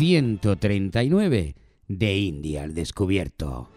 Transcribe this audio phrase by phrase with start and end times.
[0.00, 1.56] 139
[1.86, 3.68] de India al descubierto.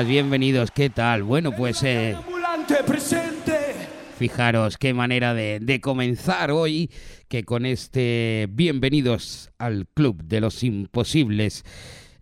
[0.00, 1.24] Buenas, bienvenidos, ¿qué tal?
[1.24, 2.16] Bueno, pues eh,
[4.18, 6.90] fijaros qué manera de, de comenzar hoy
[7.28, 11.64] que con este bienvenidos al Club de los Imposibles.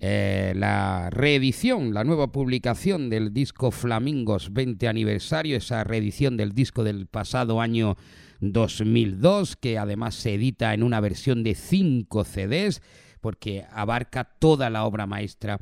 [0.01, 6.83] eh, la reedición, la nueva publicación del disco Flamingos 20 aniversario, esa reedición del disco
[6.83, 7.97] del pasado año
[8.41, 12.83] 2002, que además se edita en una versión de 5 CDs,
[13.21, 15.61] porque abarca toda la obra maestra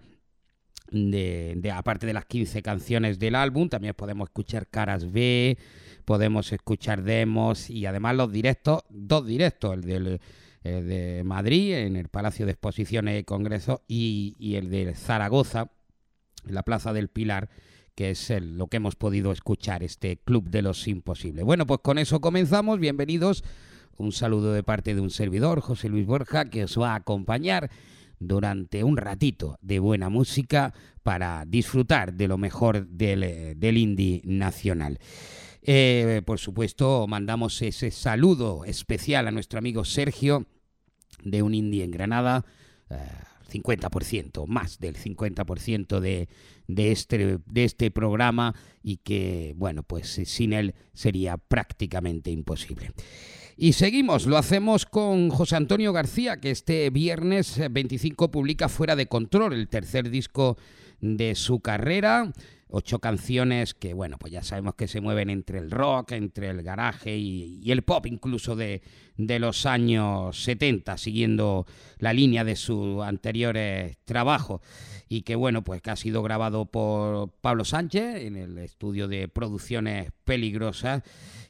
[0.90, 5.58] de, aparte de las 15 canciones del álbum, también podemos escuchar caras B,
[6.04, 10.20] podemos escuchar demos y además los directos, dos directos, el del
[10.62, 15.70] el de Madrid en el Palacio de Exposiciones y Congresos y, y el de Zaragoza
[16.44, 17.48] en la Plaza del Pilar,
[17.94, 21.44] que es el- lo que hemos podido escuchar, este Club de los Imposibles.
[21.44, 23.44] Bueno, pues con eso comenzamos, bienvenidos.
[23.96, 27.70] Un saludo de parte de un servidor, José Luis Borja, que os va a acompañar
[28.18, 30.72] durante un ratito de buena música
[31.02, 34.98] para disfrutar de lo mejor del, eh, del indie nacional.
[35.62, 40.46] Eh, por supuesto, mandamos ese saludo especial a nuestro amigo Sergio
[41.24, 42.44] de un indie en Granada,
[42.88, 42.96] eh,
[43.50, 46.28] 50%, más del 50% de,
[46.68, 52.92] de, este, de este programa y que, bueno, pues eh, sin él sería prácticamente imposible.
[53.58, 58.96] Y seguimos, lo hacemos con José Antonio García, que este viernes eh, 25 publica Fuera
[58.96, 60.58] de Control, el tercer disco
[61.00, 62.34] de su carrera.
[62.68, 66.62] Ocho canciones que, bueno, pues ya sabemos que se mueven entre el rock, entre el
[66.62, 68.82] garaje y, y el pop, incluso de,
[69.16, 71.64] de los años 70, siguiendo
[71.98, 74.60] la línea de su anteriores trabajos.
[75.08, 79.28] Y que, bueno, pues que ha sido grabado por Pablo Sánchez en el estudio de
[79.28, 81.02] producciones peligrosas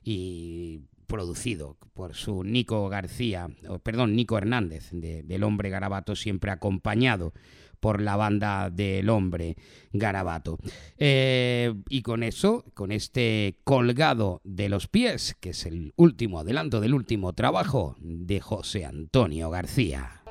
[0.04, 3.48] y producido por su Nico García,
[3.82, 7.32] perdón, Nico Hernández, de- del Hombre Garabato, siempre acompañado
[7.80, 9.56] por la banda del Hombre
[9.92, 10.58] Garabato.
[10.98, 16.80] Eh, y con eso, con este colgado de los pies, que es el último adelanto
[16.80, 20.22] del último trabajo de José Antonio García.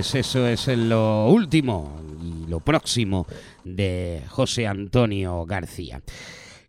[0.00, 3.26] Eso es lo último y lo próximo
[3.64, 6.00] de José Antonio García.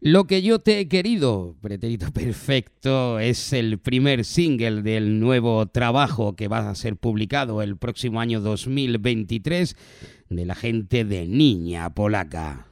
[0.02, 6.36] Lo que yo te he querido, pretérito perfecto, es el primer single del nuevo trabajo
[6.36, 9.78] que va a ser publicado el próximo año 2023
[10.30, 12.68] de la gente de Niña Polaca.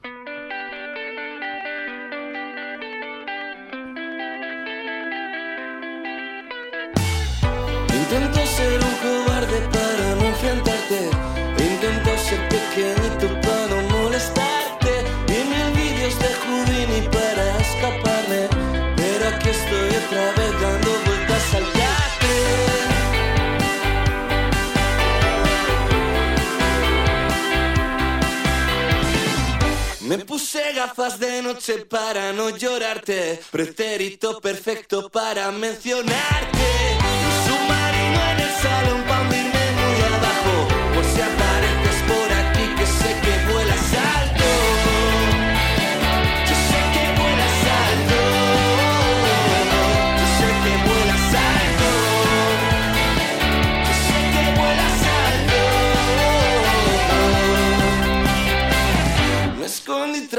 [30.10, 33.40] Me puse gafas de noche para no llorarte.
[33.52, 36.99] Pretérito perfecto para mencionarte.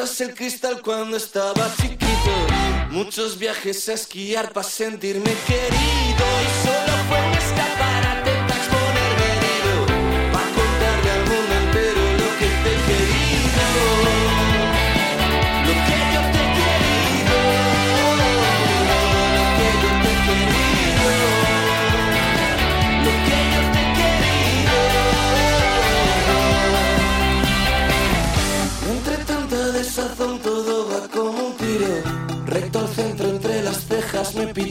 [0.02, 2.32] El cristal cuando estaba chiquito.
[2.90, 6.26] Muchos viajes a esquiar para sentirme querido.
[6.42, 6.81] Y solo
[30.22, 31.88] desazón todo va como un tiro.
[32.46, 34.71] Recto al centro entre las cejas me pita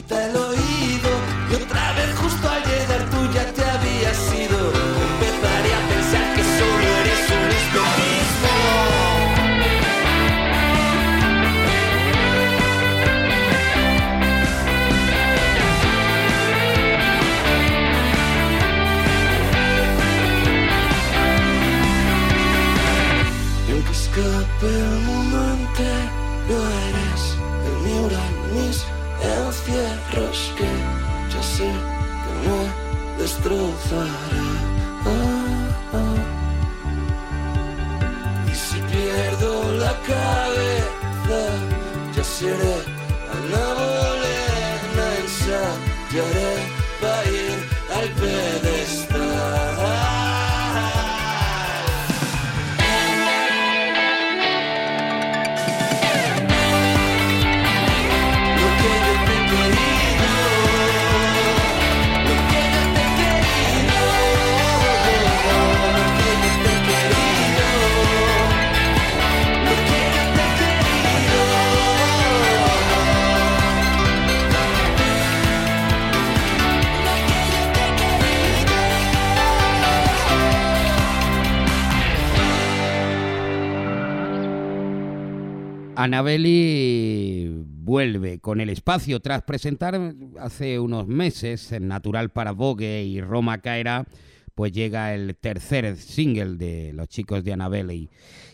[86.02, 93.20] Anabeli vuelve con el espacio tras presentar hace unos meses en Natural para Vogue y
[93.20, 94.06] Roma Caerá,
[94.54, 98.08] pues llega el tercer single de los chicos de Anabeli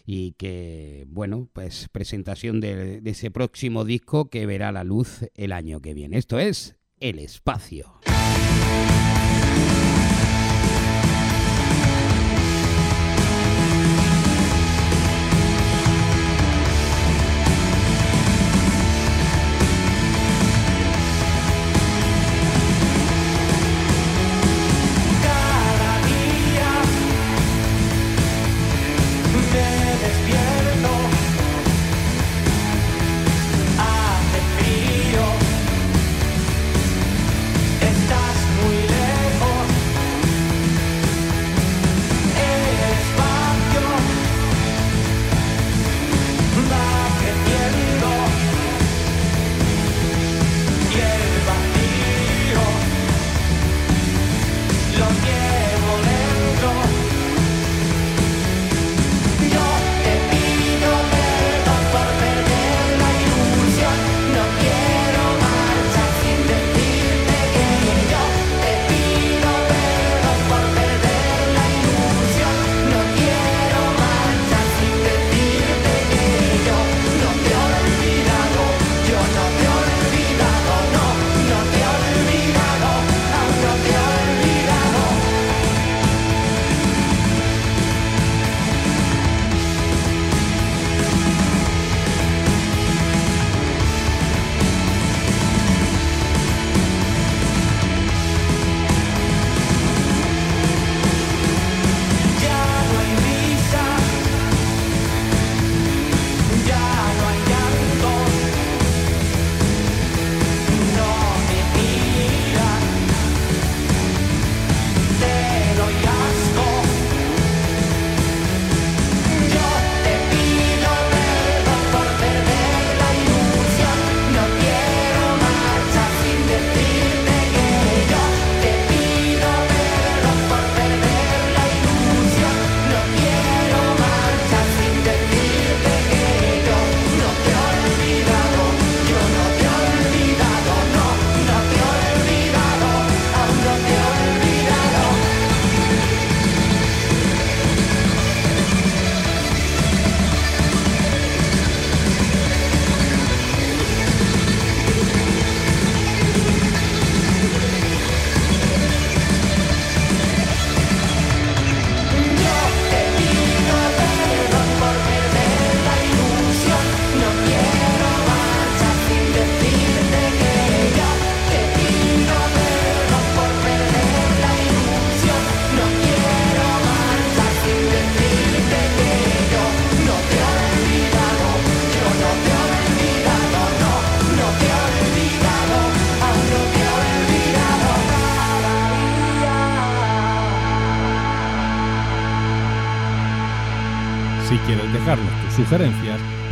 [0.04, 5.52] y que, bueno, pues presentación de, de ese próximo disco que verá la luz el
[5.52, 6.18] año que viene.
[6.18, 8.00] Esto es El Espacio.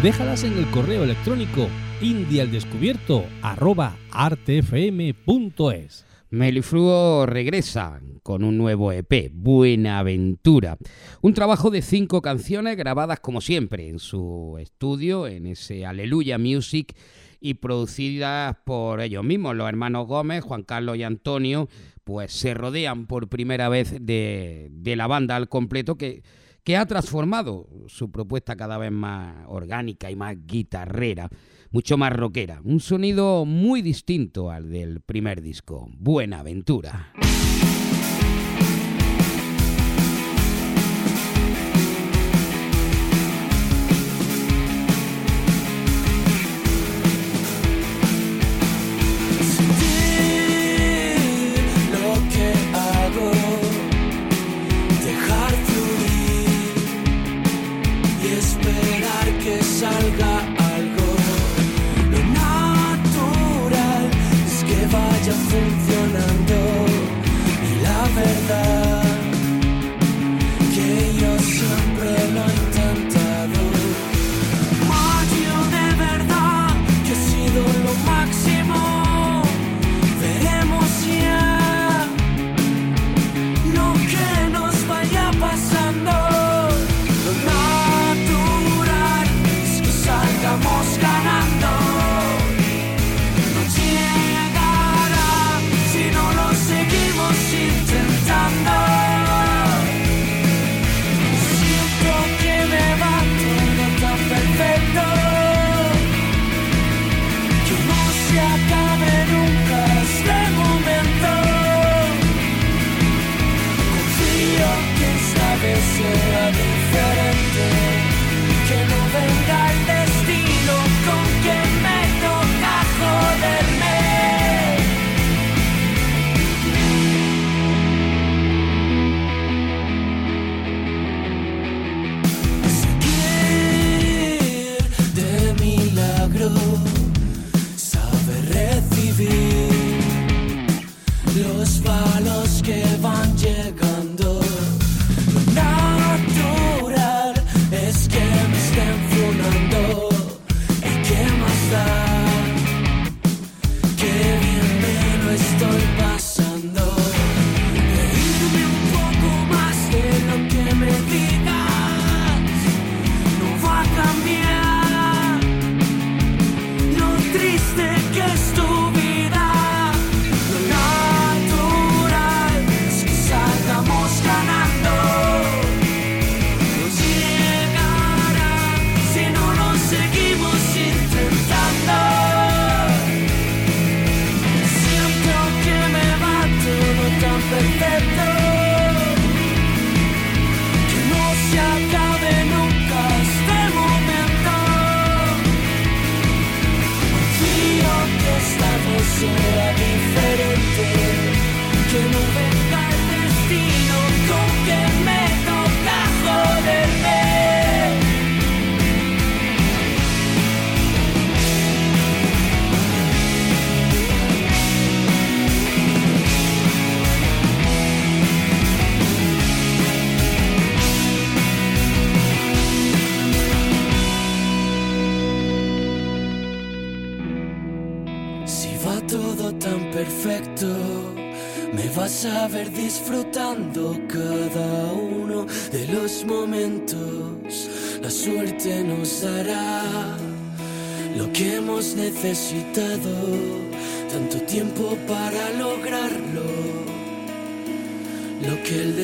[0.05, 1.67] déjalas en el correo electrónico
[2.03, 6.05] indialdescubierto arroba artfm.es.
[6.29, 10.77] Melifluo regresa con un nuevo EP, Buenaventura.
[11.23, 16.95] Un trabajo de cinco canciones grabadas como siempre en su estudio, en ese Aleluya Music,
[17.40, 21.71] y producidas por ellos mismos, los hermanos Gómez, Juan Carlos y Antonio,
[22.05, 26.23] pues se rodean por primera vez de, de la banda al completo que
[26.64, 31.29] que ha transformado su propuesta cada vez más orgánica y más guitarrera,
[31.70, 32.61] mucho más rockera.
[32.64, 37.12] Un sonido muy distinto al del primer disco, Buenaventura.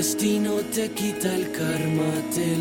[0.00, 2.56] destino te quita el karma, te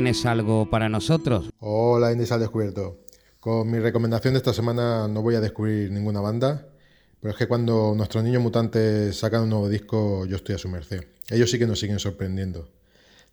[0.00, 1.50] ¿tienes algo para nosotros?
[1.58, 3.00] Hola, Indies al descubierto.
[3.38, 6.68] Con mi recomendación de esta semana no voy a descubrir ninguna banda,
[7.20, 10.70] pero es que cuando nuestros niños mutantes sacan un nuevo disco, yo estoy a su
[10.70, 11.04] merced.
[11.28, 12.70] Ellos sí que nos siguen sorprendiendo.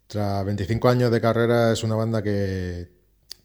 [0.07, 2.89] Tras 25 años de carrera, es una banda que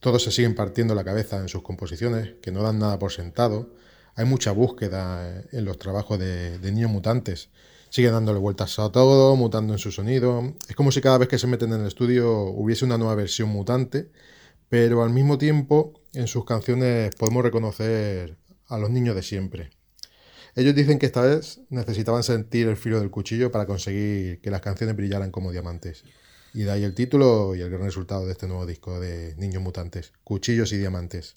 [0.00, 3.70] todos se siguen partiendo la cabeza en sus composiciones, que no dan nada por sentado.
[4.16, 7.50] Hay mucha búsqueda en los trabajos de, de niños mutantes.
[7.92, 10.54] Siguen dándole vueltas a todo, mutando en su sonido.
[10.66, 13.50] Es como si cada vez que se meten en el estudio hubiese una nueva versión
[13.50, 14.10] mutante,
[14.70, 19.68] pero al mismo tiempo en sus canciones podemos reconocer a los niños de siempre.
[20.54, 24.62] Ellos dicen que esta vez necesitaban sentir el filo del cuchillo para conseguir que las
[24.62, 26.04] canciones brillaran como diamantes.
[26.54, 29.62] Y de ahí el título y el gran resultado de este nuevo disco de Niños
[29.62, 31.36] Mutantes, Cuchillos y Diamantes.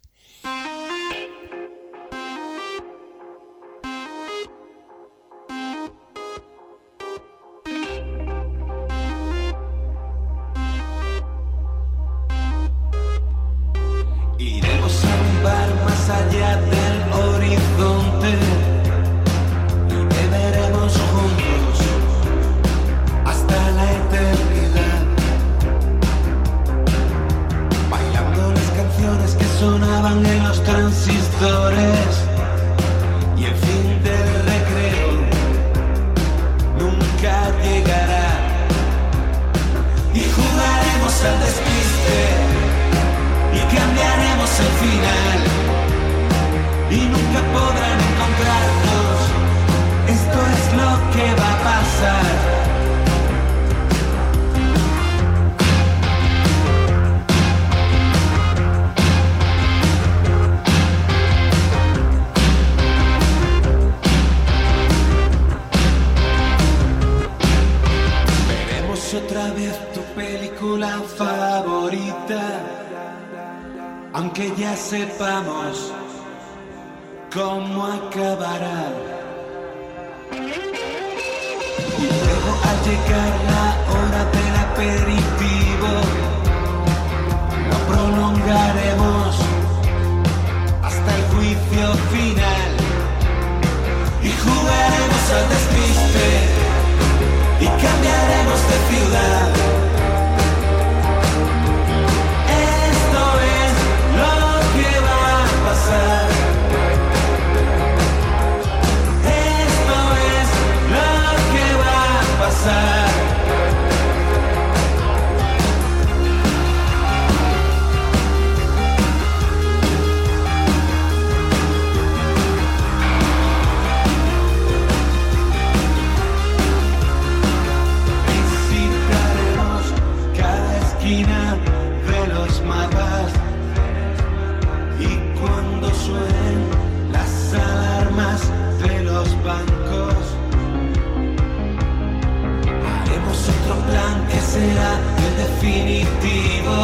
[143.88, 144.92] Plan que será
[145.26, 146.78] el definitivo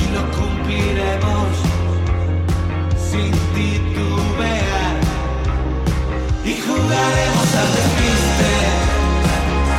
[0.00, 1.50] y lo cumpliremos
[3.10, 4.94] sin titubear
[6.44, 8.52] y jugaremos al despiste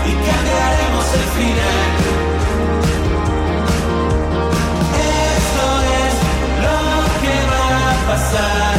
[0.09, 1.89] y cambiaremos el final.
[5.37, 5.67] Esto
[6.03, 6.15] es
[6.65, 6.79] lo
[7.21, 8.74] que va a pasar.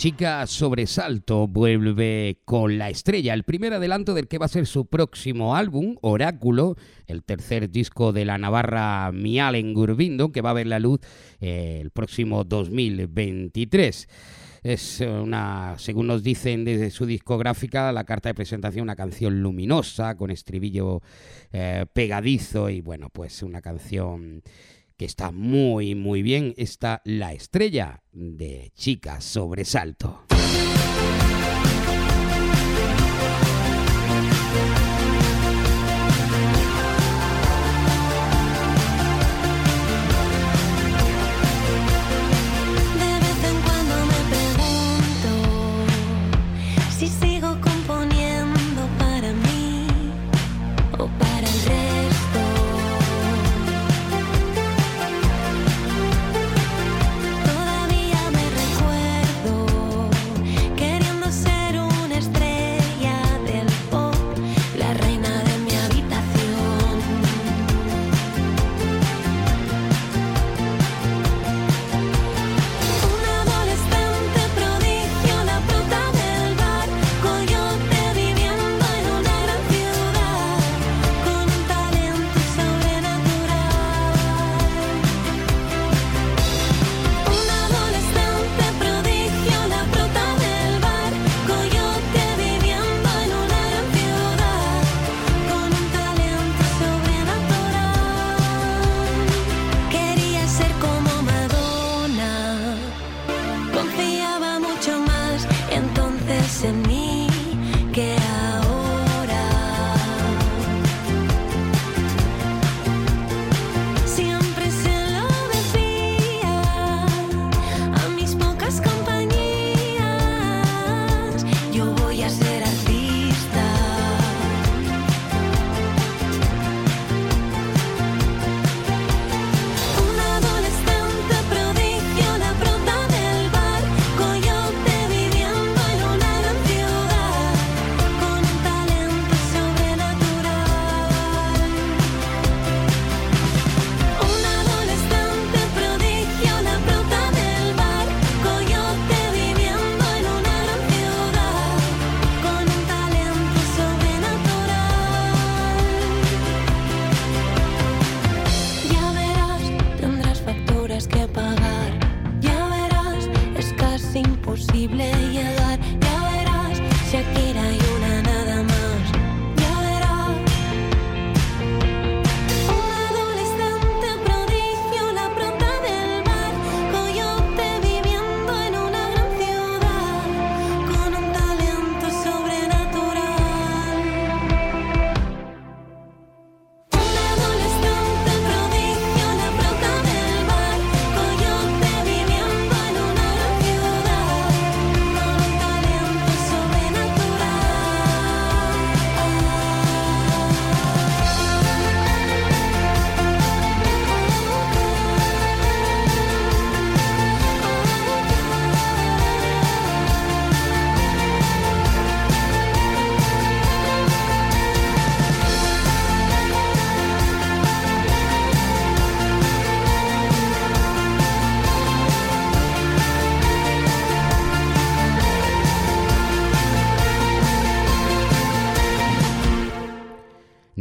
[0.00, 4.86] Chica Sobresalto vuelve con La Estrella, el primer adelanto del que va a ser su
[4.86, 10.68] próximo álbum, Oráculo, el tercer disco de la Navarra Mialen Gurbindo, que va a ver
[10.68, 11.00] la luz
[11.42, 14.08] eh, el próximo 2023.
[14.62, 20.16] Es una, según nos dicen desde su discográfica, la carta de presentación, una canción luminosa,
[20.16, 21.02] con estribillo
[21.52, 24.42] eh, pegadizo y bueno, pues una canción
[25.00, 26.52] que está muy, muy bien.
[26.58, 30.26] Está La Estrella de Chica Sobresalto.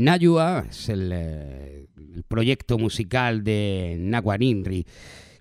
[0.10, 4.88] Nayua es el, eh, el proyecto musical de Naguaninri,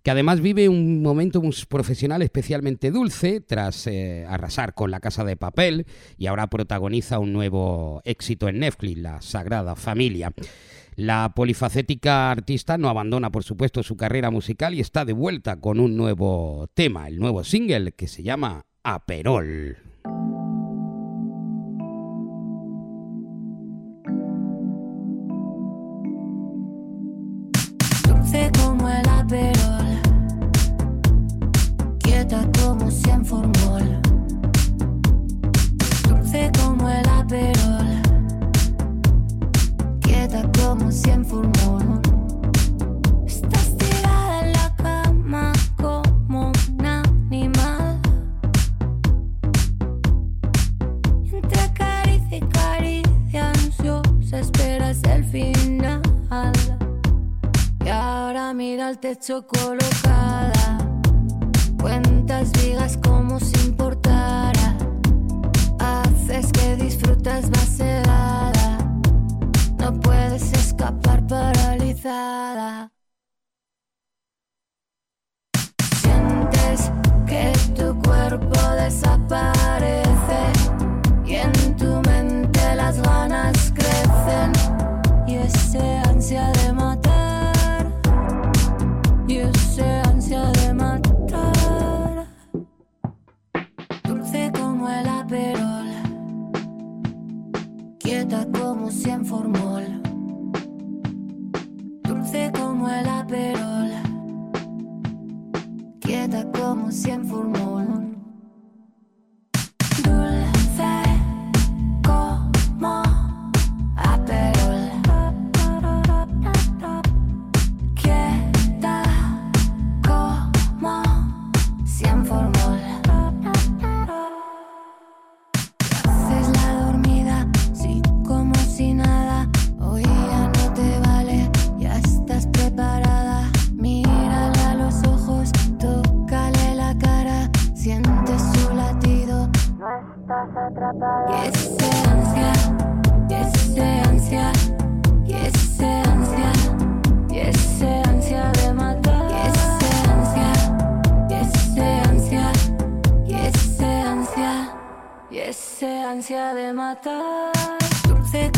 [0.02, 5.38] que además vive un momento profesional especialmente dulce tras eh, arrasar con La Casa de
[5.38, 5.87] Papel
[6.18, 10.35] y ahora protagoniza un nuevo éxito en Netflix, La Sagrada Familia.
[10.96, 15.81] La polifacética artista no abandona, por supuesto, su carrera musical y está de vuelta con
[15.81, 19.88] un nuevo tema, el nuevo single que se llama Aperol.
[36.08, 38.00] Dulce como el aperol,
[40.00, 42.00] quieta como cien formol.
[43.26, 48.00] Estás tirada en la cama como un animal.
[51.30, 56.00] Entre caricia y caricia ansiosa esperas el final.
[57.84, 60.77] Y ahora mira el techo colocada.
[61.80, 64.76] Cuentas vigas como si importara.
[65.78, 68.78] Haces que disfrutas vaciada.
[69.78, 72.90] No puedes escapar paralizada.
[98.28, 100.02] Quieta como cien formol.
[102.02, 103.90] Dulce como el aperol.
[105.98, 108.07] Quieta como cien formol.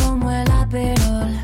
[0.00, 1.40] Como el aperol,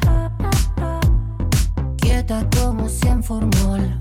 [1.96, 2.46] quieta
[2.88, 3.98] cien formol,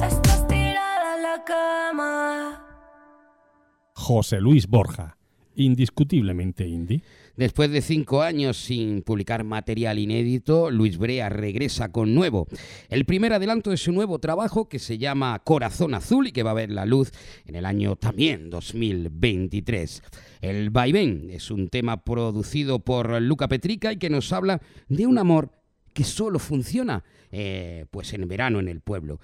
[0.00, 2.64] Estás tirada la cama.
[3.94, 5.17] José Luis Borja,
[5.58, 7.02] indiscutiblemente indie.
[7.36, 12.46] Después de cinco años sin publicar material inédito, Luis Brea regresa con nuevo.
[12.88, 16.52] El primer adelanto de su nuevo trabajo que se llama Corazón Azul y que va
[16.52, 17.12] a ver la luz
[17.44, 20.02] en el año también 2023.
[20.40, 25.18] El vaivén es un tema producido por Luca Petrica y que nos habla de un
[25.18, 25.50] amor
[25.92, 27.02] que solo funciona
[27.32, 29.20] eh, pues en verano en el pueblo.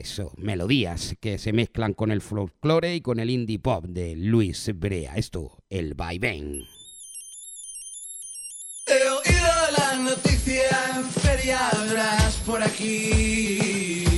[0.00, 4.70] Eso, melodías que se mezclan con el folclore y con el indie pop de Luis
[4.74, 5.14] Brea.
[5.14, 6.64] Esto, el vaivén.
[8.86, 10.62] He oído la noticia
[10.96, 14.13] en ferias por aquí.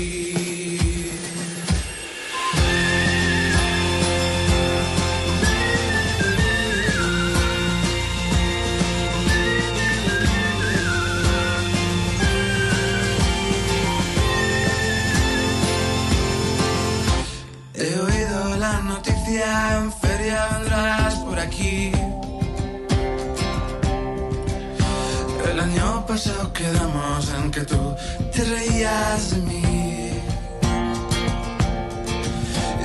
[26.16, 27.94] Pasado quedamos en que tú
[28.32, 30.10] te reías de mí.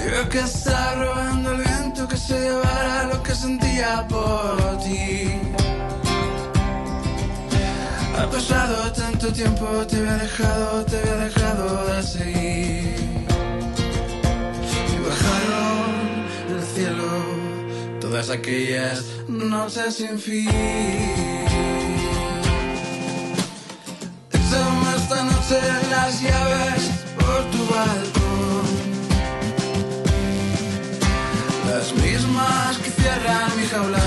[0.04, 5.40] Yo que estaba robando el viento que se llevara lo que sentía por ti.
[8.20, 12.96] Ha pasado tanto tiempo, te había dejado, te había dejado de seguir.
[14.94, 15.92] Y bajaron
[16.50, 17.10] del cielo
[18.02, 21.91] todas aquellas noches sin fin.
[24.54, 28.66] Esta noche las llaves por tu balcón.
[31.70, 34.04] Las mismas que cierran mi jaula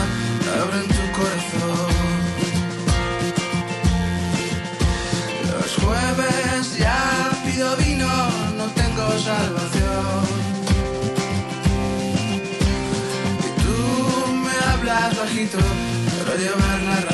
[0.63, 1.93] abren tu corazón.
[5.51, 8.13] Los jueves ya pido vino,
[8.59, 10.25] no tengo salvación.
[13.47, 15.59] Y tú me hablas bajito,
[16.19, 17.14] pero llevar la razón.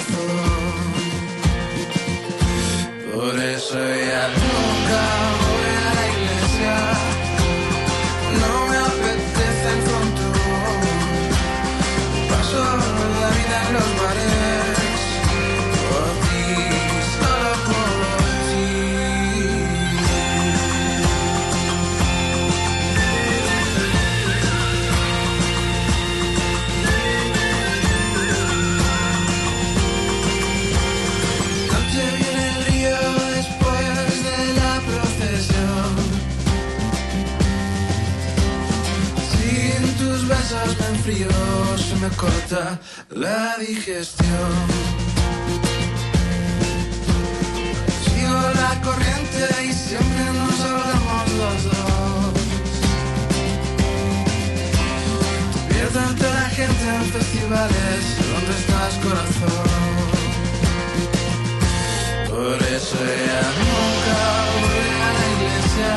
[13.72, 14.00] Me
[40.88, 41.28] enfrío,
[41.78, 42.78] se me corta
[43.10, 44.52] la digestión.
[48.04, 52.32] Sigo la corriente y siempre nos hablamos los dos.
[55.52, 58.00] Te pierdo entre la gente en festivales,
[58.32, 59.68] ¿dónde estás corazón?
[62.28, 64.18] Por eso ya nunca
[64.60, 65.92] voy a la iglesia.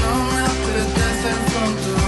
[0.00, 2.07] No me apetece el frontón.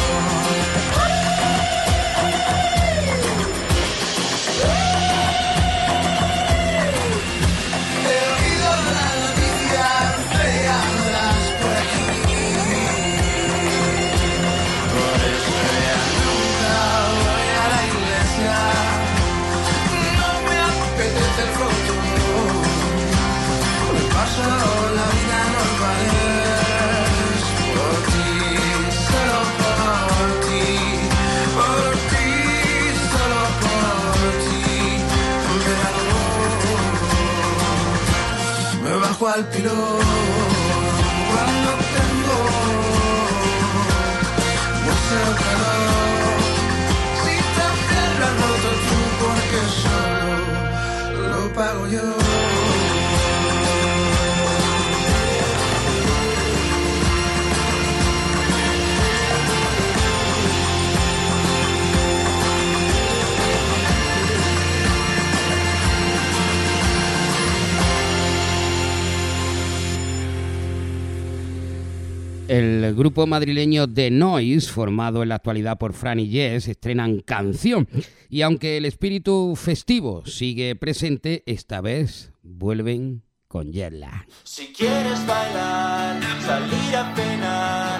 [73.01, 77.87] grupo madrileño The Noise, formado en la actualidad por Fran y Jess, estrenan canción.
[78.29, 84.27] Y aunque el espíritu festivo sigue presente, esta vez vuelven con Yella.
[84.43, 87.90] Si quieres bailar, salir a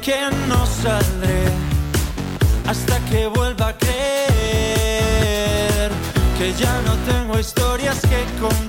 [0.00, 0.16] que
[0.48, 1.44] no saldré
[2.66, 3.96] hasta que vuelva a creer
[6.38, 8.65] que ya no tengo historias que contar.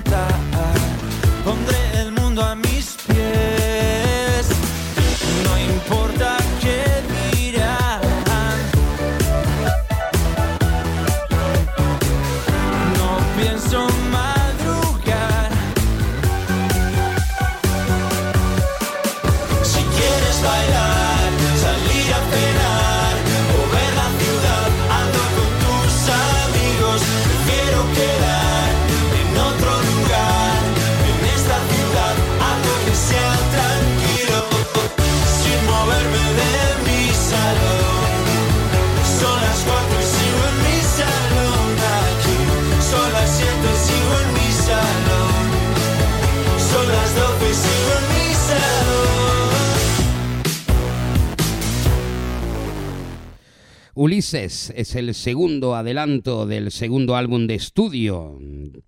[54.00, 58.38] Ulises es el segundo adelanto del segundo álbum de estudio,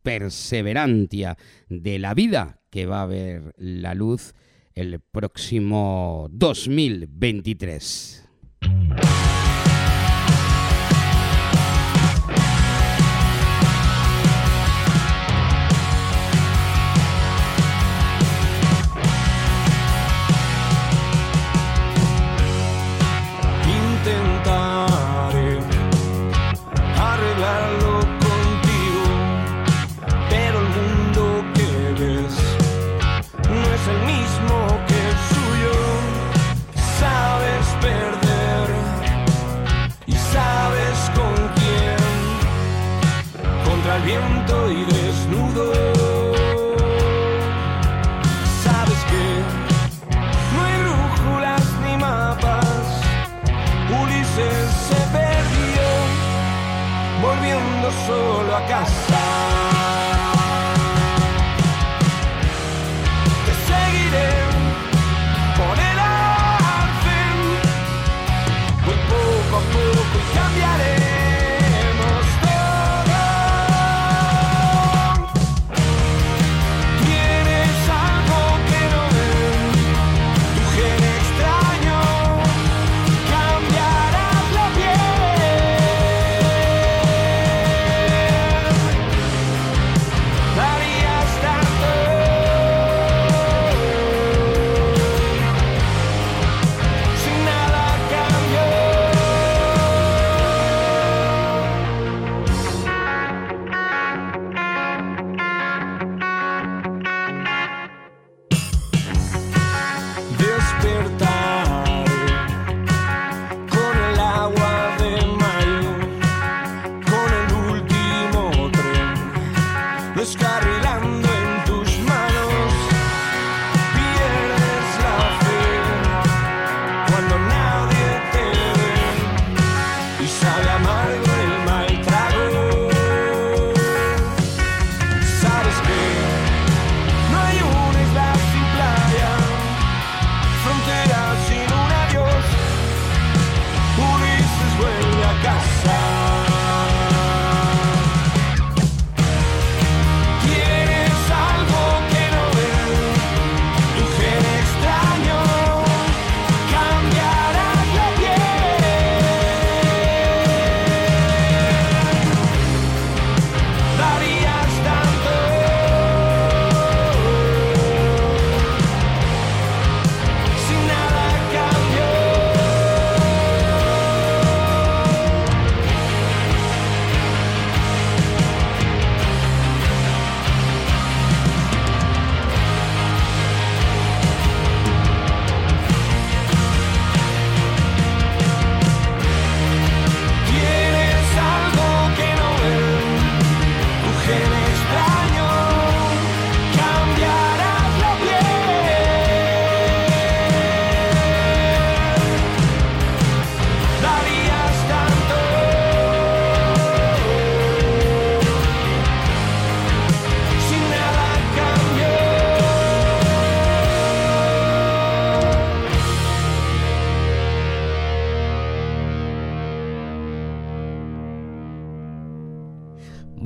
[0.05, 1.37] Perseverantia,
[1.69, 4.37] de la vida que va a ver la luz
[4.73, 8.29] el próximo 2023.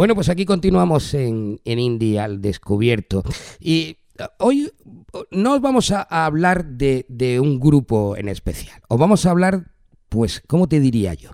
[0.05, 3.23] Bueno, pues aquí continuamos en, en India al descubierto.
[3.59, 4.71] Y eh, hoy
[5.31, 8.83] no os vamos a, hablar de, de, un grupo en especial.
[8.89, 9.73] Os vamos a hablar,
[10.11, 11.31] pues, ¿cómo te diría yo?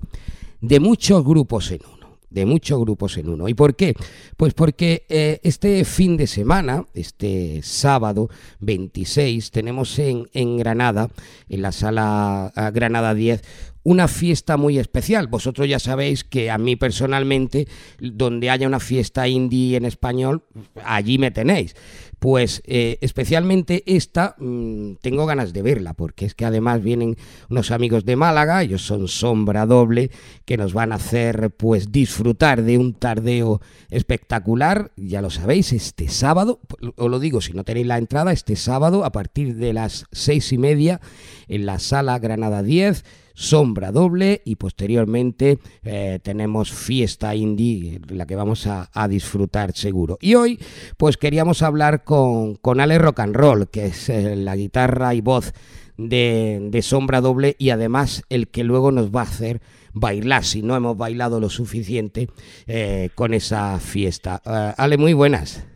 [0.60, 2.20] De muchos grupos en uno.
[2.30, 3.48] De muchos grupos en uno.
[3.48, 3.96] ¿Y por qué?
[4.36, 8.28] Pues porque eh, este fin de semana, este sábado
[8.60, 11.10] 26, tenemos en, en Granada,
[11.48, 13.42] en la sala ah, Granada 10,
[13.82, 15.28] una fiesta muy especial.
[15.28, 17.66] Vosotros ya sabéis que a mí personalmente,
[17.98, 20.44] donde haya una fiesta indie en español,
[20.84, 21.74] allí me tenéis.
[22.18, 27.16] Pues eh, especialmente esta, mm, tengo ganas de verla, porque es que además vienen
[27.48, 30.10] unos amigos de Málaga, ellos son Sombra Doble,
[30.44, 36.08] que nos van a hacer pues disfrutar de un tardeo espectacular, ya lo sabéis, este
[36.08, 36.60] sábado,
[36.96, 40.52] os lo digo, si no tenéis la entrada, este sábado a partir de las seis
[40.52, 41.00] y media
[41.48, 43.02] en la sala Granada 10,
[43.40, 50.18] Sombra Doble y posteriormente eh, tenemos Fiesta Indie, la que vamos a, disfrutar seguro.
[50.20, 50.58] Y hoy
[50.98, 55.22] pues queríamos hablar con, con Ale Rock and Roll, que es eh, la guitarra y
[55.22, 55.54] voz
[55.96, 59.62] de, de, Sombra Doble y además el que luego nos va a hacer
[59.94, 62.28] bailar si no hemos bailado lo suficiente
[62.66, 64.36] eh, con esa fiesta.
[64.76, 65.66] Ale, muy buenas.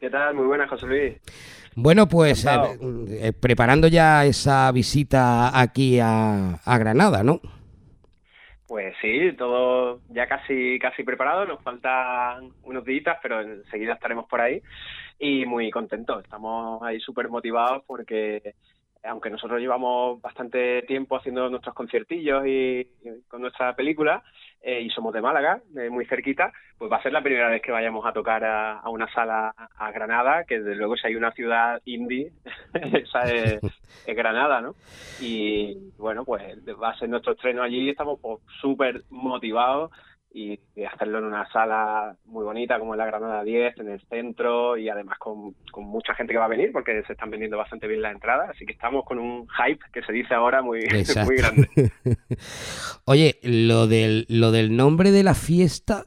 [0.00, 0.34] ¿Qué tal?
[0.34, 1.12] Muy buenas, José Luis.
[1.74, 2.50] Bueno, pues eh,
[3.08, 7.40] eh, preparando ya esa visita aquí a, a, Granada, ¿no?
[8.66, 14.40] Pues sí, todo ya casi casi preparado, nos faltan unos días, pero enseguida estaremos por
[14.40, 14.62] ahí
[15.18, 16.22] y muy contentos.
[16.22, 18.54] Estamos ahí súper motivados porque
[19.04, 24.22] aunque nosotros llevamos bastante tiempo haciendo nuestros conciertillos y, y con nuestra película,
[24.62, 27.60] eh, y somos de Málaga, eh, muy cerquita, pues va a ser la primera vez
[27.62, 31.16] que vayamos a tocar a, a una sala a Granada, que desde luego si hay
[31.16, 32.32] una ciudad indie,
[32.74, 33.60] esa es,
[34.06, 34.74] es, Granada, ¿no?
[35.20, 36.42] Y bueno, pues
[36.80, 39.90] va a ser nuestro estreno allí, estamos pues, súper motivados
[40.34, 44.00] y, y, hacerlo en una sala muy bonita como es la Granada 10, en el
[44.08, 47.56] centro y además con, con, mucha gente que va a venir porque se están vendiendo
[47.56, 50.80] bastante bien las entradas, así que estamos con un hype que se dice ahora muy,
[51.24, 51.68] muy grande.
[53.04, 56.04] Oye, lo del, lo del nombre de la fiesta...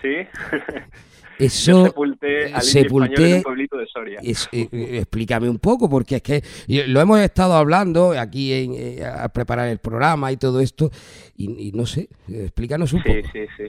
[0.00, 0.14] Sí.
[1.38, 4.20] Eso Yo sepulté al sepulté, en un pueblito de Soria.
[4.22, 6.42] Es, eh, explícame un poco, porque es que
[6.86, 10.90] lo hemos estado hablando aquí en, eh, a preparar el programa y todo esto,
[11.36, 13.28] y, y no sé, explícanos un sí, poco.
[13.32, 13.64] Sí, sí,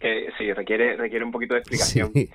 [0.00, 0.52] eh, sí.
[0.52, 2.10] requiere, requiere un poquito de explicación.
[2.12, 2.28] Sí.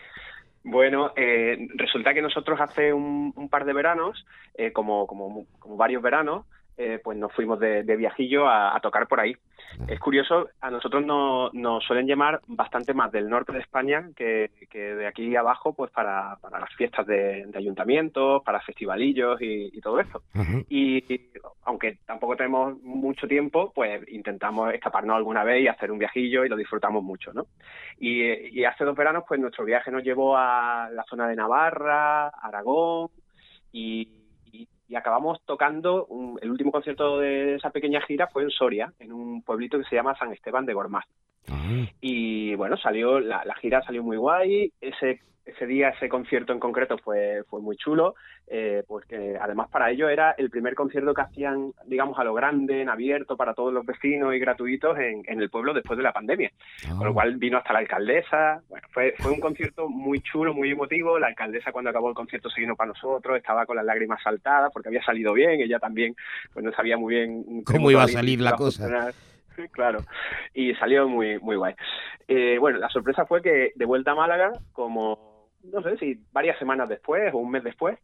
[0.63, 5.76] Bueno, eh, resulta que nosotros hace un, un par de veranos, eh, como, como, como
[5.76, 6.45] varios veranos,
[6.78, 9.36] eh, pues nos fuimos de, de viajillo a, a, tocar por ahí.
[9.88, 14.49] Es curioso, a nosotros nos, nos suelen llamar bastante más del norte de España que,
[14.69, 19.69] que de aquí abajo, pues para, para las fiestas de, de, ayuntamientos, para festivalillos y,
[19.71, 20.24] y todo eso.
[20.34, 20.65] Uh -huh.
[20.69, 21.30] y, y,
[21.65, 26.49] aunque tampoco tenemos mucho tiempo, pues intentamos escaparnos alguna vez y hacer un viajillo y
[26.49, 27.45] lo disfrutamos mucho, ¿no?
[27.99, 28.24] Y,
[28.59, 33.09] y hace dos veranos, pues nuestro viaje nos llevó a la zona de Navarra, Aragón
[33.71, 34.22] y
[34.88, 39.11] y acabamos tocando un, el último concierto de esa pequeña gira fue en Soria, en
[39.11, 41.05] un pueblito que se llama San Esteban de Gormaz.
[41.49, 41.85] Ah.
[42.01, 46.59] Y bueno, salió la, la, gira salió muy guay, ese ese día, ese concierto en
[46.59, 48.15] concreto fue, fue muy chulo,
[48.47, 52.81] eh, porque además para ellos era el primer concierto que hacían, digamos, a lo grande,
[52.81, 56.13] en abierto, para todos los vecinos y gratuitos en, en el pueblo después de la
[56.13, 56.51] pandemia.
[56.91, 56.97] Oh.
[56.97, 60.71] Con lo cual vino hasta la alcaldesa, bueno, fue, fue un concierto muy chulo, muy
[60.71, 64.21] emotivo, la alcaldesa cuando acabó el concierto se vino para nosotros, estaba con las lágrimas
[64.23, 66.15] saltadas porque había salido bien, ella también,
[66.53, 69.11] pues no sabía muy bien cómo, cómo iba a salir la cosa.
[69.71, 69.99] Claro,
[70.53, 71.75] y salió muy, muy guay.
[72.27, 75.33] Eh, bueno, la sorpresa fue que de vuelta a Málaga, como
[75.63, 77.97] no sé si varias semanas después o un mes después,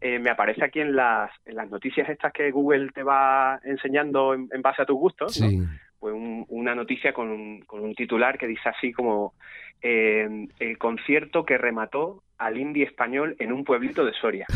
[0.00, 4.34] eh, me aparece aquí en las, en las noticias estas que Google te va enseñando
[4.34, 5.58] en, en base a tus gustos, sí.
[5.58, 5.68] ¿no?
[6.04, 9.32] pues un, una noticia con un, con un, titular que dice así como
[9.80, 14.46] eh, el concierto que remató al indie español en un pueblito de Soria.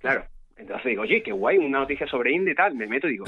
[0.00, 0.26] Claro.
[0.56, 2.74] Entonces digo, oye, qué guay, una noticia sobre indie y tal.
[2.74, 3.24] Me meto y digo,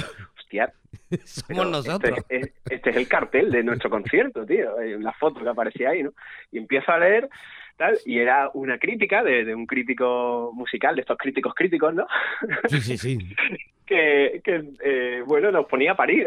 [1.25, 2.19] Somos nosotros.
[2.29, 4.77] Este es, este es, el cartel de nuestro concierto, tío.
[4.99, 6.13] La foto que aparecía ahí, ¿no?
[6.53, 7.29] Y empiezo a leer
[7.77, 12.07] tal, y era una crítica de, de, un crítico musical, de estos críticos críticos, ¿no?
[12.69, 13.19] Sí, sí, sí.
[13.87, 16.27] que, que eh, bueno, nos ponía a parir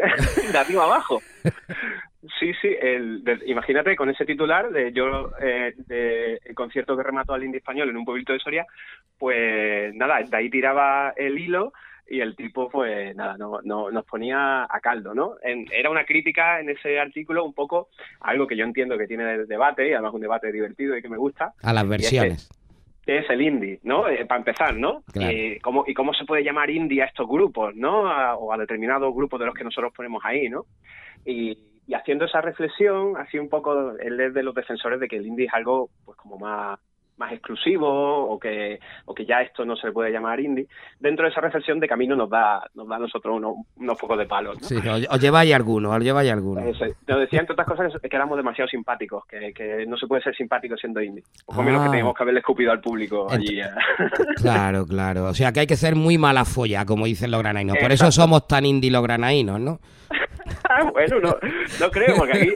[0.52, 1.20] de arriba abajo.
[2.38, 7.02] Sí, sí, el, de, imagínate con ese titular de yo, eh, de el concierto que
[7.02, 8.66] remató al indie español en un pueblito de Soria,
[9.18, 11.72] pues nada, de ahí tiraba el hilo
[12.08, 16.04] y el tipo pues nada no, no nos ponía a caldo no en, era una
[16.04, 17.88] crítica en ese artículo un poco
[18.20, 21.08] algo que yo entiendo que tiene de debate y además un debate divertido y que
[21.08, 22.48] me gusta a las versiones
[23.16, 24.06] es el indie, ¿no?
[24.08, 25.02] Eh, para empezar, ¿no?
[25.12, 25.32] Claro.
[25.32, 28.06] Y, cómo, y cómo se puede llamar indie a estos grupos, ¿no?
[28.06, 30.66] A, o a determinados grupos de los que nosotros ponemos ahí, ¿no?
[31.24, 31.56] Y,
[31.86, 35.26] y haciendo esa reflexión, así un poco, él es de los defensores de que el
[35.26, 36.78] indie es algo, pues como más
[37.18, 37.86] más exclusivo
[38.30, 40.66] o que, o que ya esto no se le puede llamar indie,
[41.00, 44.18] dentro de esa reflexión de camino nos da, nos da a nosotros unos, unos pocos
[44.18, 44.56] de palos.
[44.60, 44.66] ¿no?
[44.66, 46.60] Sí, os, lleváis alguno, os lleváis alguno.
[46.62, 50.06] Eso, Nos decían, entre otras cosas, que, que éramos demasiado simpáticos, que, que no se
[50.06, 51.24] puede ser simpático siendo indie.
[51.46, 51.90] Poco menos que Ah.
[51.90, 53.60] teníamos que haberle escupido al público allí.
[54.36, 55.24] Claro, claro.
[55.24, 57.76] O sea que hay que ser muy mala folla, como dicen los granainos.
[57.78, 59.80] Por eso somos tan indie los granainos, ¿no?
[60.70, 61.34] Ah, bueno, no,
[61.80, 62.52] no creo, porque aquí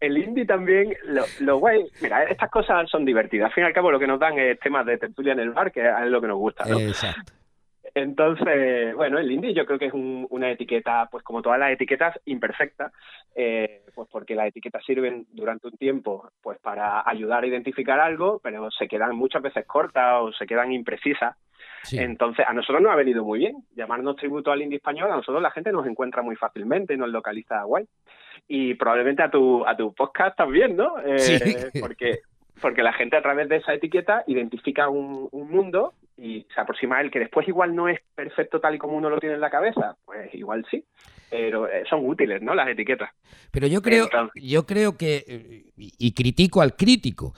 [0.00, 3.46] el indie también, lo, lo guay, mira, estas cosas son divertidas.
[3.46, 5.50] Al fin y al cabo lo que nos dan es temas de tertulia en el
[5.50, 6.78] bar, que es lo que nos gusta, ¿no?
[6.78, 7.32] Exacto.
[7.94, 11.72] Entonces, bueno, el indie yo creo que es un- una etiqueta, pues como todas las
[11.72, 12.92] etiquetas, imperfecta,
[13.34, 18.40] eh, pues porque las etiquetas sirven durante un tiempo pues para ayudar a identificar algo,
[18.42, 21.36] pero se quedan muchas veces cortas o se quedan imprecisas.
[21.82, 21.98] Sí.
[21.98, 25.10] Entonces, a nosotros nos ha venido muy bien llamarnos tributo al indie español.
[25.10, 27.86] A nosotros la gente nos encuentra muy fácilmente, nos localiza guay.
[28.46, 30.98] Y probablemente a tu, a tu podcast también, ¿no?
[31.04, 31.80] Eh, Sí.
[31.80, 32.18] Porque,
[32.60, 36.96] porque la gente a través de esa etiqueta identifica un, un mundo y se aproxima
[36.98, 39.40] a él, que después igual no es perfecto tal y como uno lo tiene en
[39.40, 39.96] la cabeza.
[40.04, 40.84] Pues igual sí.
[41.30, 42.54] Pero eh, son útiles, ¿no?
[42.54, 43.10] Las etiquetas.
[43.52, 47.34] Pero yo creo, Entonces- yo creo que, eh, y y critico al crítico,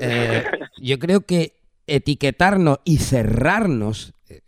[0.00, 0.42] eh,
[0.80, 1.52] yo creo que
[1.86, 4.40] etiquetarnos y cerrarnos, eh,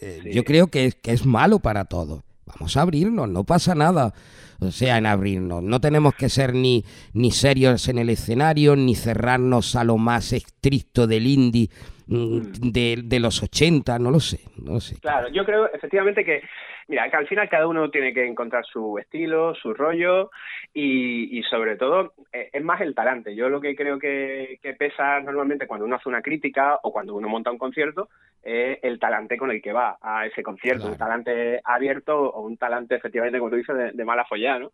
[0.00, 0.32] eh, Sí.
[0.32, 2.22] yo creo que es, que es malo para todos.
[2.46, 4.12] Vamos a abrirnos, no pasa nada.
[4.60, 5.62] O sea, en abrirnos.
[5.62, 10.32] No tenemos que ser ni, ni serios en el escenario, ni cerrarnos a lo más
[10.32, 11.68] estricto del indie
[12.08, 12.40] mm,
[12.72, 14.96] de, de los 80, no lo sé, no lo sé.
[14.96, 16.40] Claro, yo creo efectivamente que,
[16.88, 20.30] mira, que al final cada uno tiene que encontrar su estilo, su rollo
[20.74, 23.34] y, y sobre todo eh, es más el talante.
[23.36, 27.14] Yo lo que creo que, que pesa normalmente cuando uno hace una crítica o cuando
[27.14, 28.08] uno monta un concierto
[28.42, 30.92] es el talante con el que va a ese concierto, Claro.
[30.92, 34.70] un talante abierto o un talante efectivamente, como tú dices, de, de mala follada, ¿no?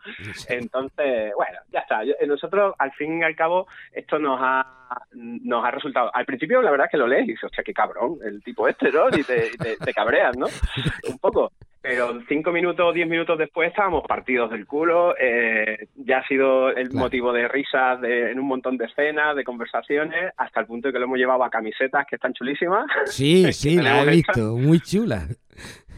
[0.48, 2.04] Entonces, bueno, ya está.
[2.04, 4.64] Yo- nosotros, al fin y al cabo, esto nos ha,
[5.12, 6.10] nos ha resultado.
[6.14, 8.68] Al principio, la verdad es que lo lees y dices, hostia, qué cabrón, el tipo
[8.68, 9.08] este, ¿no?
[9.08, 10.46] Y te, y te, te cabreas, ¿no?
[11.10, 11.50] Un poco.
[11.86, 15.14] Pero cinco minutos diez minutos después estábamos partidos del culo.
[15.20, 17.04] eh, ya ha sido el Claro.
[17.04, 20.92] motivo de risas de, en un montón de escenas, de conversaciones, hasta el punto de
[20.94, 22.86] que lo hemos llevado a camisetas que están chulísimas.
[23.04, 25.28] Sí, sí, la he visto, muy chula.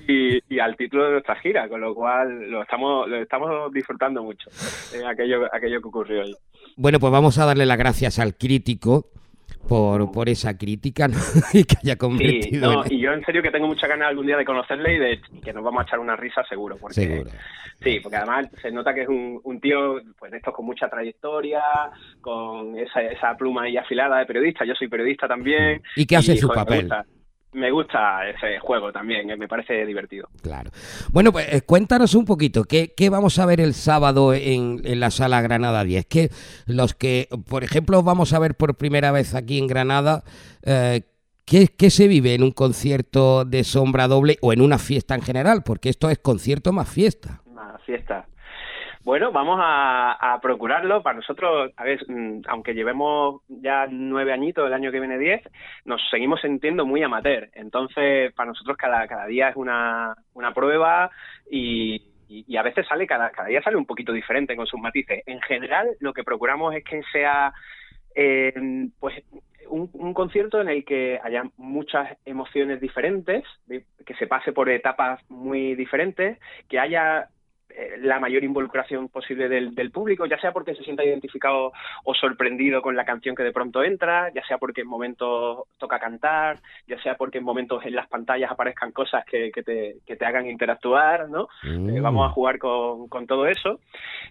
[0.08, 4.24] y, y al título de nuestra gira, con lo cual lo estamos, lo estamos disfrutando
[4.24, 4.50] mucho,
[4.92, 6.34] eh, aquello, aquello que ocurrió ahí.
[6.76, 9.06] Bueno, pues vamos a darle las gracias al crítico
[9.68, 11.16] por, por esa crítica ¿no?
[11.52, 14.08] y que haya Sí, convertido no, en- y yo en serio que tengo muchas ganas
[14.08, 16.76] algún día de conocerle y de que nos vamos a echar una risa seguro.
[16.80, 17.30] Porque, Seguro.
[17.82, 20.88] Sí, porque además se nota que es un, un tío, pues de estos con mucha
[20.88, 21.60] trayectoria,
[22.22, 24.64] con esa, esa pluma ahí afilada de periodista.
[24.64, 25.82] Yo soy periodista también.
[25.94, 26.88] Y que hace su joder, papel.
[27.52, 30.28] Me gusta, ese juego también, eh, me parece divertido.
[30.42, 30.70] Claro.
[31.10, 35.00] Bueno, pues eh, cuéntanos un poquito, ¿qué, qué vamos a ver el sábado en, en
[35.00, 36.06] la sala Granada 10?
[36.06, 36.30] Que
[36.66, 40.22] los que, por ejemplo, vamos a ver por primera vez aquí en Granada,
[40.64, 41.02] eh,
[41.46, 45.22] ¿qué, qué se vive en un concierto de sombra doble o en una fiesta en
[45.22, 45.62] general?
[45.64, 47.40] Porque esto es concierto más fiesta.
[47.46, 48.26] Una fiesta.
[49.06, 51.00] Bueno, vamos a, procurarlo.
[51.00, 55.42] Para nosotros, a ver, mm, aunque llevemos ya nueve añitos, el año que viene diez,
[55.84, 57.48] nos seguimos sintiendo muy amateur.
[57.52, 61.08] Entonces, para nosotros cada, cada día es una, una prueba
[61.48, 62.02] y,
[62.58, 65.22] a veces sale, cada, cada día sale un poquito diferente con sus matices.
[65.26, 67.52] En general, lo que procuramos es que sea,
[68.12, 69.22] eh, pues,
[69.68, 75.20] un, un concierto en el que haya muchas emociones diferentes, que se pase por etapas
[75.30, 77.28] muy diferentes, que haya
[77.98, 81.72] la mayor involucración posible del, del público, ya sea porque se sienta identificado
[82.04, 85.98] o sorprendido con la canción que de pronto entra, ya sea porque en momentos toca
[85.98, 90.16] cantar, ya sea porque en momentos en las pantallas aparezcan cosas que, que te, que
[90.16, 91.48] te hagan interactuar, ¿no?
[91.64, 93.80] Eh, vamos a jugar con, con todo eso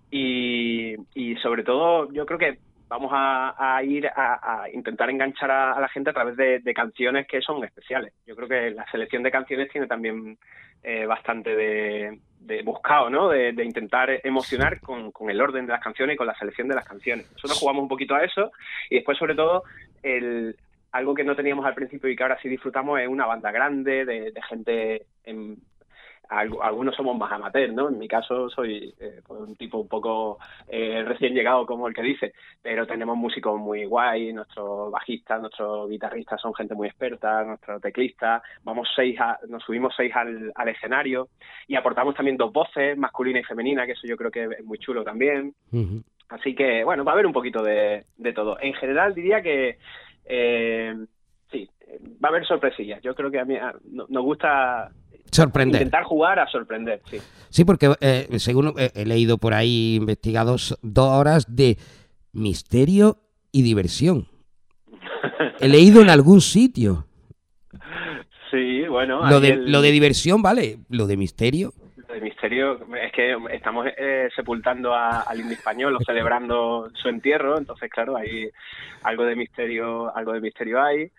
[0.09, 2.57] y, y sobre todo yo creo que
[2.87, 6.59] vamos a, a ir a, a intentar enganchar a, a la gente a través de,
[6.59, 8.13] de canciones que son especiales.
[8.25, 10.37] Yo creo que la selección de canciones tiene también
[10.83, 13.29] eh, bastante de, de buscado, ¿no?
[13.29, 16.67] De, de intentar emocionar con, con el orden de las canciones y con la selección
[16.67, 17.31] de las canciones.
[17.31, 18.51] Nosotros jugamos un poquito a eso
[18.89, 19.63] y después sobre todo
[20.03, 20.55] el
[20.91, 24.05] algo que no teníamos al principio y que ahora sí disfrutamos es una banda grande
[24.05, 25.57] de, de gente en,
[26.29, 27.89] algunos somos más amateurs, ¿no?
[27.89, 31.93] En mi caso soy eh, pues, un tipo un poco eh, recién llegado, como el
[31.93, 37.43] que dice, pero tenemos músicos muy guay, nuestros bajistas, nuestros guitarristas son gente muy experta,
[37.43, 41.29] nuestros teclistas, vamos seis, a- nos subimos seis al, al escenario
[41.67, 44.77] y aportamos también dos voces, masculina y femenina, que eso yo creo que es muy
[44.79, 45.53] chulo también.
[46.29, 48.57] Así que, bueno, va a haber un poquito de, de todo.
[48.59, 49.77] En general diría que
[50.25, 50.95] eh,
[51.51, 51.69] sí,
[52.23, 53.01] va a haber sorpresillas.
[53.03, 54.89] Yo creo que a mí a- no- nos gusta
[55.31, 55.81] Sorprender.
[55.81, 57.17] intentar jugar a sorprender, sí.
[57.49, 61.77] Sí, porque eh, según eh, he leído por ahí investigados, dos horas de
[62.33, 63.17] misterio
[63.51, 64.27] y diversión.
[65.59, 67.05] he leído en algún sitio.
[68.51, 69.25] Sí, bueno.
[69.29, 70.79] Lo de, el- lo de diversión, vale.
[70.89, 71.73] Lo de misterio.
[72.13, 77.57] El misterio es que estamos eh, sepultando a- al indio español o celebrando su entierro,
[77.57, 78.49] entonces claro, hay
[79.03, 81.09] algo de misterio, algo de misterio hay.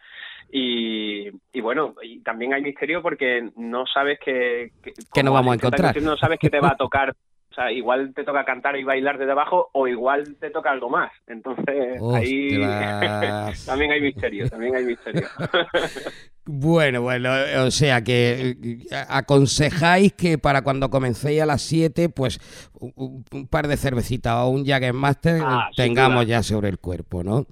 [0.51, 5.55] Y, y bueno, y también hay misterio porque no sabes que, que, Que vamos a
[5.55, 6.03] encontrar.
[6.03, 7.15] No sabes qué te va a tocar.
[7.51, 10.91] O sea, igual te toca cantar y bailar desde abajo o igual te toca algo
[10.91, 11.11] más.
[11.27, 12.51] Entonces ahí
[13.67, 15.27] también hay misterio, también hay misterio.
[16.49, 22.09] Bueno, bueno, eh, o sea que eh, aconsejáis que para cuando comencéis a las 7,
[22.09, 22.39] pues
[22.79, 27.47] un, un par de cervecitas o un Jagermaster Ah, tengamos ya sobre el cuerpo, ¿no?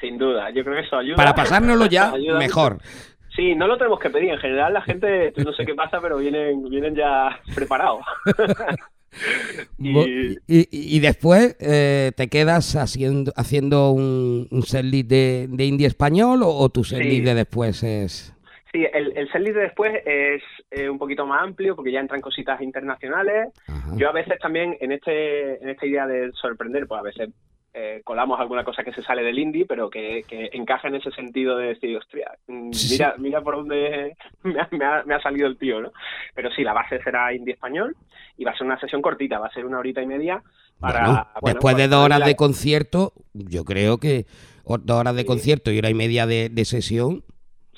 [0.00, 1.16] Sin duda, yo creo que eso ayuda.
[1.16, 2.78] Para pasárnoslo ya, mejor.
[3.34, 4.30] Sí, no lo tenemos que pedir.
[4.30, 8.04] En general, la gente, no sé qué pasa, pero vienen, vienen ya preparados.
[9.78, 15.86] Y, Y, y después eh, te quedas haciendo, haciendo un, un setlist de, de indie
[15.86, 17.20] español o, o tu setlist Sí.
[17.22, 18.34] de después es...
[18.72, 22.20] sí, el, el setlist de después es eh, un poquito más amplio porque ya entran
[22.20, 23.48] cositas internacionales.
[23.66, 23.92] Ajá.
[23.96, 27.30] Yo a veces también, en este en esta idea de sorprender, pues a veces
[27.78, 31.10] eh, colamos alguna cosa que se sale del indie, pero que, que encaja en ese
[31.10, 35.14] sentido de decir, hostia, mm, Sí, mira, mira por dónde me ha, me ha- me
[35.14, 35.92] ha salido el tío, ¿no?
[36.34, 37.94] Pero sí, la base será indie español
[38.38, 40.42] y va a ser una sesión cortita, va a ser una horita y media
[40.80, 41.00] para...
[41.06, 44.24] Bueno, bueno, después de dos horas la- de concierto, yo creo que
[44.64, 45.26] dos horas de Sí.
[45.26, 47.22] concierto y hora y media de, de sesión,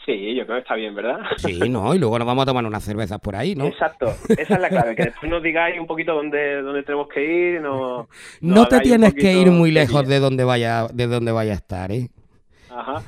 [0.08, 1.18] Sí, yo creo que está bien, ¿verdad?
[1.36, 1.94] sí, ¿no?
[1.94, 3.66] Y luego nos vamos a tomar unas cervezas por ahí, ¿no?
[3.66, 4.06] Exacto,
[4.38, 7.60] esa es la clave, que después nos digáis un poquito dónde, dónde tenemos que ir,
[7.60, 8.08] no...
[8.40, 11.92] No te tienes que ir muy lejos de donde vaya, de donde vaya a estar,
[11.92, 12.08] ¿eh?
[12.70, 13.02] Ajá.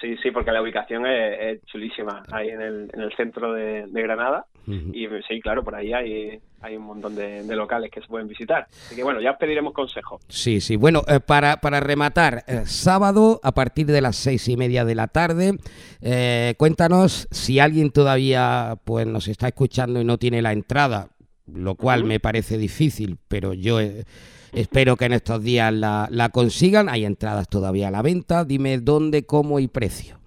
[0.00, 3.86] Sí, sí, porque la ubicación es, es chulísima, ahí en el, en el centro de,
[3.88, 4.46] de Granada.
[4.66, 8.26] Y sí, claro, por ahí hay, hay un montón de, de locales que se pueden
[8.26, 8.66] visitar.
[8.68, 10.20] Así que bueno, ya os pediremos consejos.
[10.28, 10.76] Sí, sí.
[10.76, 14.94] Bueno, eh, para, para rematar, eh, sábado a partir de las seis y media de
[14.94, 15.58] la tarde,
[16.00, 21.10] eh, cuéntanos si alguien todavía pues nos está escuchando y no tiene la entrada,
[21.46, 24.04] lo cual me parece difícil, pero yo eh,
[24.52, 26.88] espero que en estos días la, la consigan.
[26.88, 28.44] Hay entradas todavía a la venta.
[28.44, 30.18] Dime dónde, cómo y precio.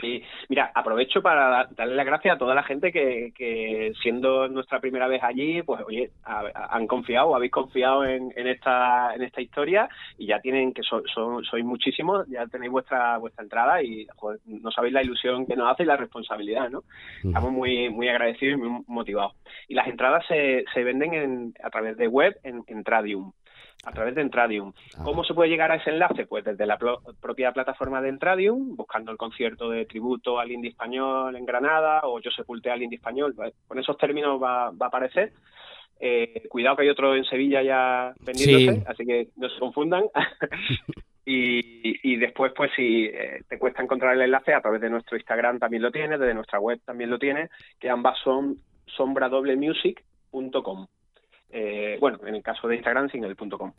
[0.00, 4.48] Sí, mira, aprovecho para da- darle las gracias a toda la gente que, que siendo
[4.48, 9.14] nuestra primera vez allí, pues oye, ha- ha- han confiado, habéis confiado en, en esta
[9.14, 13.42] en esta historia y ya tienen que so- so- sois muchísimos, ya tenéis vuestra vuestra
[13.44, 16.82] entrada y joder, no sabéis la ilusión que nos hace y la responsabilidad, ¿no?
[17.24, 19.34] Estamos muy muy agradecidos y muy motivados.
[19.68, 23.32] Y las entradas se, se venden en, a través de web en, en Tradium.
[23.84, 24.72] A través de Entradium.
[25.04, 26.26] ¿Cómo se puede llegar a ese enlace?
[26.26, 31.36] Pues desde la propia plataforma de Entradium, buscando el concierto de tributo al indie español
[31.36, 33.32] en Granada o Yo sepulté al indie español.
[33.36, 33.54] ¿vale?
[33.66, 35.32] Con esos términos va, va a aparecer.
[36.00, 38.84] Eh, cuidado que hay otro en Sevilla ya vendiéndose, Sí.
[38.88, 40.04] así que no se confundan.
[41.24, 45.16] y, y después, pues si eh, te cuesta encontrar el enlace, a través de nuestro
[45.16, 47.48] Instagram también lo tiene, desde nuestra web también lo tiene,
[47.80, 48.56] que ambas son
[48.86, 50.86] sombradoblemusic.com.
[51.50, 53.72] Eh, bueno, en el caso de Instagram, sin el punto .com.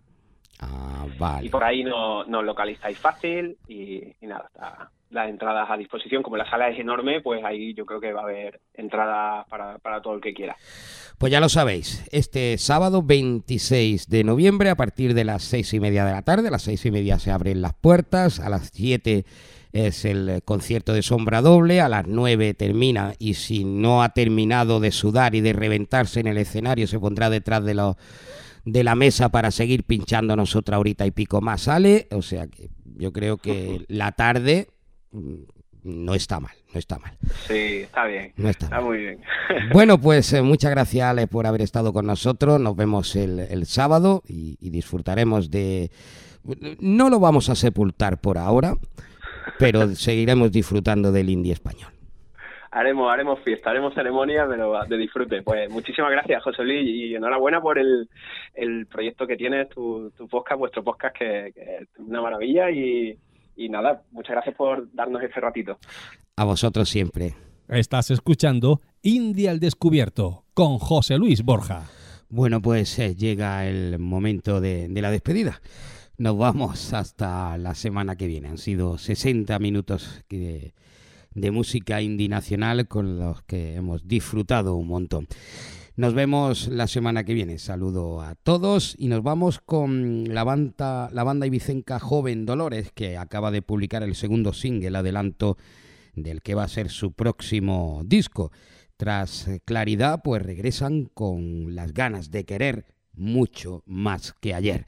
[0.59, 1.45] Ah, vale.
[1.45, 6.21] Y por ahí no- nos localizáis fácil y, y nada, está las entradas a disposición.
[6.21, 9.77] Como la sala es enorme, pues ahí yo creo que va a haber entradas para,
[9.79, 10.55] para todo el que quiera.
[11.17, 15.79] Pues ya lo sabéis, este sábado 26 de noviembre a partir de las seis y
[15.79, 18.69] media de la tarde, a las seis y media se abren las puertas, a las
[18.73, 19.25] 7
[19.71, 24.09] es el eh, concierto de sombra doble, a las 9 termina y si no ha
[24.09, 27.97] terminado de sudar y de reventarse en el escenario se pondrá detrás de, lo-
[28.65, 32.69] de la mesa para seguir pinchándonos otra horita y pico más sale, o sea que
[32.97, 34.67] yo creo que la tarde
[35.11, 35.33] mm,
[35.83, 37.17] no está mal, no está mal.
[37.47, 37.53] Sí,
[37.83, 38.33] está bien.
[38.35, 39.19] No está Está muy bien.
[39.73, 42.59] Bueno, pues eh, muchas gracias Ale por haber estado con nosotros.
[42.59, 45.89] Nos vemos el, el sábado y, y disfrutaremos de...
[46.79, 48.75] No lo vamos a sepultar por ahora,
[49.57, 51.91] pero seguiremos disfrutando del indie español.
[52.71, 55.41] haremos, haremos fiesta, haremos ceremonia, pero de disfrute.
[55.41, 58.09] Pues muchísimas gracias, José Luis, y enhorabuena por el,
[58.53, 62.69] el proyecto que tienes, tu, tu podcast, vuestro podcast, que, que es una maravilla.
[62.69, 63.17] Y,
[63.55, 65.77] y nada, muchas gracias por darnos este ratito.
[66.35, 67.33] A vosotros siempre.
[67.67, 71.83] Estás escuchando India al Descubierto con José Luis Borja.
[72.29, 75.61] Bueno, pues eh, llega el momento de, de la despedida.
[76.19, 78.49] Nos vamos hasta la semana que viene.
[78.49, 80.73] Han sido 60 minutos de,
[81.33, 85.29] música indie nacional con los que hemos disfrutado un montón.
[85.95, 87.57] Nos vemos la semana que viene.
[87.57, 93.15] Saludo a todos y nos vamos con la banda, la banda ibicenca Joven Dolores, que
[93.15, 95.55] acaba de publicar el segundo single, adelanto
[96.15, 98.51] del que va a ser su próximo disco.
[98.97, 104.85] Tras Claridad, pues regresan con las ganas de querer mucho más que ayer.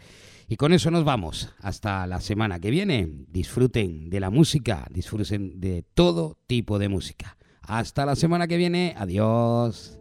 [0.52, 1.48] Y con eso nos vamos.
[1.62, 3.08] Hasta la semana que viene.
[3.30, 7.38] Disfruten de la música, disfruten de todo tipo de música.
[7.62, 8.94] Hasta la semana que viene.
[8.98, 10.01] Adiós.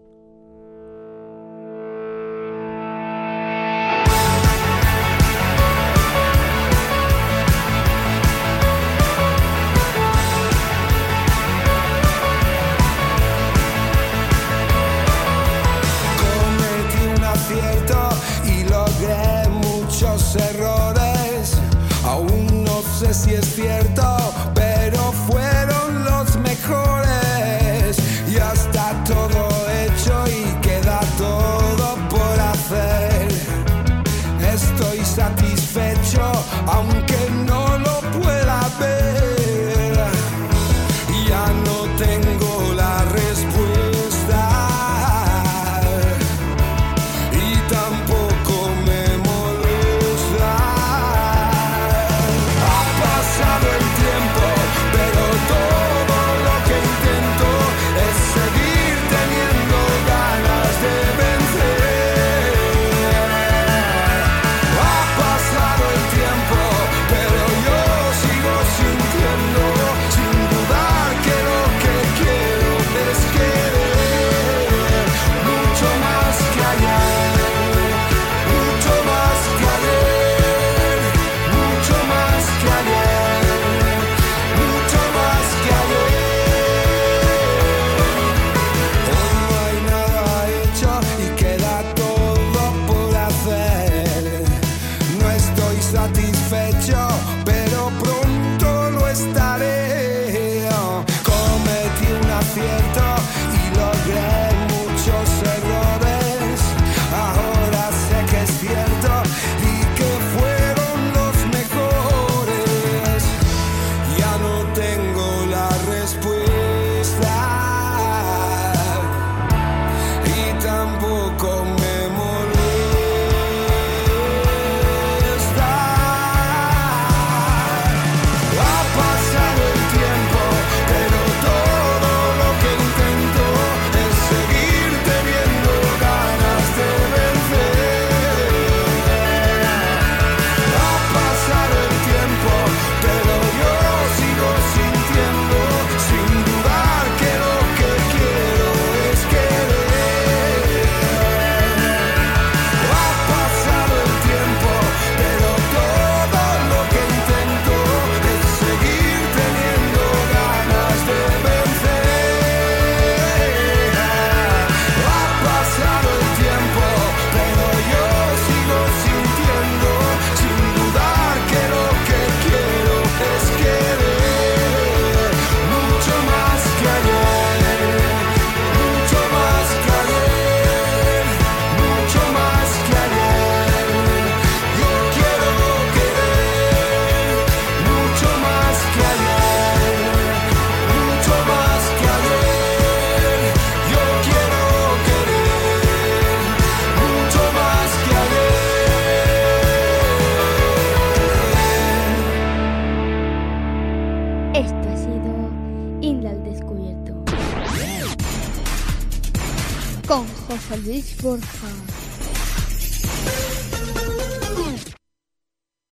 [210.71, 211.90] Verlies Burkhardt.